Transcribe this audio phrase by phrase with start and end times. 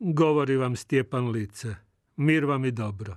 [0.00, 1.74] Govori vam Stjepan Lice.
[2.16, 3.16] Mir vam i dobro.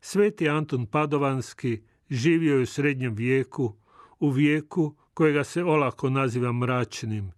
[0.00, 3.74] Sveti Antun Padovanski živio je u srednjem vijeku,
[4.20, 7.32] u vijeku kojega se olako naziva mračnim,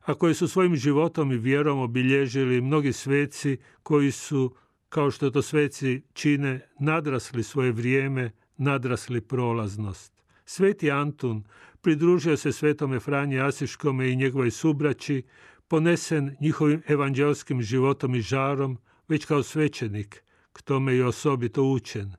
[0.00, 4.54] a koji su svojim životom i vjerom obilježili mnogi sveci koji su,
[4.88, 10.22] kao što to sveci čine, nadrasli svoje vrijeme, nadrasli prolaznost.
[10.44, 11.44] Sveti Antun
[11.80, 15.22] pridružio se svetome Franji Asiškome i njegovoj subraći,
[15.70, 22.12] ponesen njihovim evanđelskim životom i žarom, već kao svećenik, k tome i osobito učen.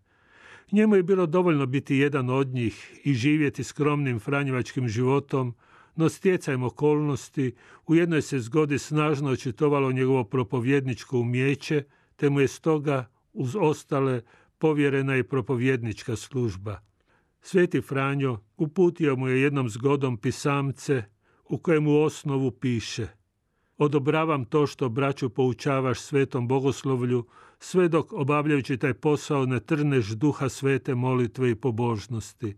[0.71, 5.55] Njemu je bilo dovoljno biti jedan od njih i živjeti skromnim franjevačkim životom,
[5.95, 7.55] no stjecajem okolnosti
[7.87, 11.83] u jednoj se zgodi snažno očitovalo njegovo propovjedničko umjeće,
[12.15, 14.21] te mu je stoga uz ostale
[14.57, 16.79] povjerena i propovjednička služba.
[17.41, 21.03] Sveti Franjo uputio mu je jednom zgodom pisamce
[21.49, 23.07] u kojemu osnovu piše–
[23.81, 27.25] Odobravam to što braću poučavaš svetom bogoslovlju,
[27.59, 32.57] sve dok obavljajući taj posao ne trneš duha svete molitve i pobožnosti.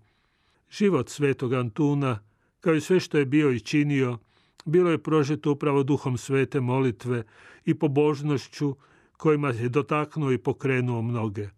[0.71, 2.19] Život svetog Antuna,
[2.59, 4.17] kao i sve što je bio i činio,
[4.66, 7.23] bilo je prožeto upravo duhom svete molitve
[7.66, 8.75] i pobožnošću
[9.17, 11.49] kojima je dotaknuo i pokrenuo mnoge.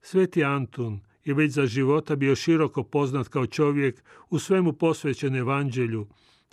[0.00, 6.06] Sveti Antun je već za života bio široko poznat kao čovjek u svemu posvećen evanđelju,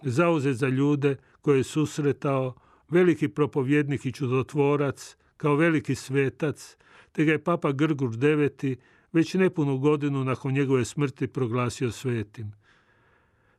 [0.04, 2.54] zauzet za ljude koje je susretao,
[2.90, 6.78] veliki propovjednik i čudotvorac, kao veliki svetac,
[7.12, 8.78] te ga je papa Grgur IX
[9.14, 12.54] već nepunu godinu nakon njegove smrti proglasio svetim.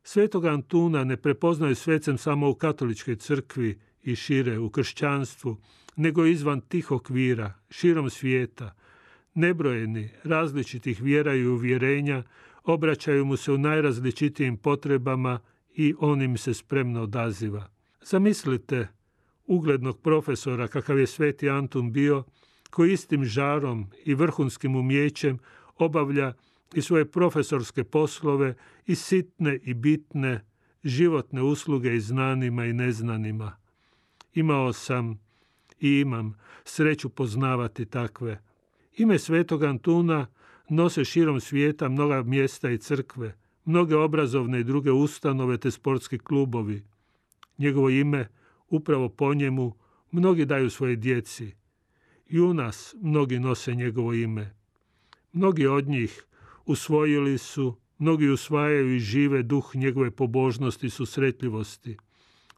[0.02, 5.56] Svetog Antuna ne prepoznaju svecem samo u katoličkoj crkvi i šire u kršćanstvu,
[5.96, 8.74] nego izvan tih okvira, širom svijeta.
[9.34, 12.22] Nebrojeni različitih vjera i uvjerenja
[12.64, 15.40] obraćaju mu se u najrazličitijim potrebama
[15.74, 17.68] i on im se spremno odaziva.
[18.02, 18.88] Zamislite
[19.46, 22.24] uglednog profesora kakav je Sveti Antun bio,
[22.70, 25.38] koji istim žarom i vrhunskim umjećem
[25.76, 26.32] obavlja
[26.74, 28.54] i svoje profesorske poslove
[28.86, 30.44] i sitne i bitne
[30.84, 33.56] životne usluge i znanima i neznanima.
[34.34, 35.20] Imao sam
[35.80, 38.40] i imam sreću poznavati takve.
[38.96, 40.26] Ime Svetog Antuna
[40.68, 46.82] nose širom svijeta mnoga mjesta i crkve, mnoge obrazovne i druge ustanove te sportski klubovi.
[47.58, 48.28] Njegovo ime,
[48.68, 49.74] upravo po njemu,
[50.10, 51.52] mnogi daju svoje djeci.
[52.26, 54.54] I u nas mnogi nose njegovo ime.
[55.32, 56.24] Mnogi od njih
[56.66, 61.96] usvojili su, mnogi usvajaju i žive duh njegove pobožnosti i susretljivosti.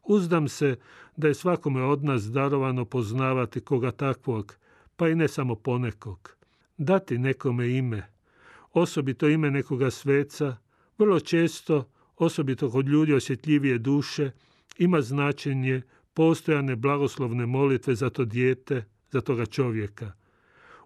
[0.03, 0.75] Uzdam se
[1.17, 4.57] da je svakome od nas darovano poznavati koga takvog,
[4.95, 6.35] pa i ne samo ponekog.
[6.77, 8.07] Dati nekome ime,
[8.73, 10.57] osobito ime nekoga sveca,
[10.97, 14.31] vrlo često, osobito kod ljudi osjetljivije duše,
[14.77, 15.81] ima značenje
[16.13, 20.11] postojane blagoslovne molitve za to dijete, za toga čovjeka.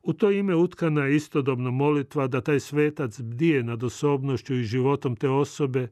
[0.04, 5.16] U to ime utkana je istodobno molitva da taj svetac bdije nad osobnošću i životom
[5.16, 5.88] te osobe,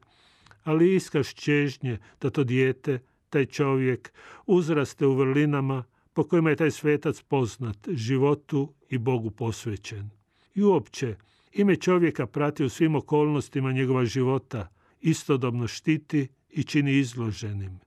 [0.64, 2.98] ali iskaš čežnje da to dijete,
[3.30, 4.12] taj čovjek,
[4.46, 10.10] uzraste u vrlinama po kojima je taj svetac poznat, životu i Bogu posvećen.
[10.54, 11.16] I uopće,
[11.52, 14.68] ime čovjeka prati u svim okolnostima njegova života,
[15.00, 17.80] istodobno štiti i čini izloženim.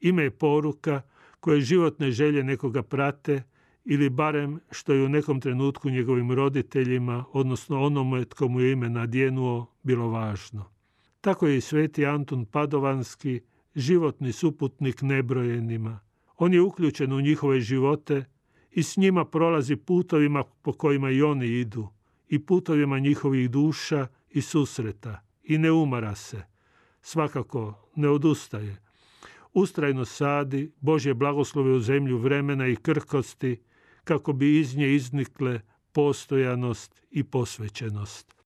[0.00, 1.02] Ime je poruka
[1.40, 3.42] koje životne želje nekoga prate
[3.84, 8.88] ili barem što je u nekom trenutku njegovim roditeljima, odnosno onome tko mu je ime
[8.88, 10.64] nadjenuo, bilo važno.
[11.20, 13.40] Tako je i sveti Antun Padovanski,
[13.74, 16.00] životni suputnik nebrojenima.
[16.36, 18.24] On je uključen u njihove živote
[18.70, 21.88] i s njima prolazi putovima po kojima i oni idu
[22.30, 26.42] i putovima njihovih duša i susreta i ne umara se.
[27.02, 28.76] Svakako ne odustaje
[29.52, 33.60] ustrajno sadi Božje blagoslove u zemlju vremena i krhkosti,
[34.04, 35.60] kako bi iz nje iznikle
[35.92, 38.39] postojanost i posvećenost.